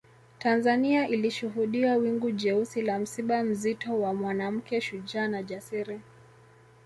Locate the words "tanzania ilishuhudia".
0.39-1.95